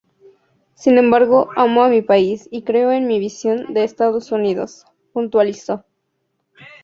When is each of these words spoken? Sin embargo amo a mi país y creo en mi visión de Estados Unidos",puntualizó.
Sin 0.73 0.97
embargo 0.97 1.51
amo 1.55 1.83
a 1.83 1.87
mi 1.87 2.01
país 2.01 2.47
y 2.49 2.63
creo 2.63 2.91
en 2.91 3.05
mi 3.05 3.19
visión 3.19 3.71
de 3.71 3.83
Estados 3.83 4.31
Unidos",puntualizó. 4.31 5.85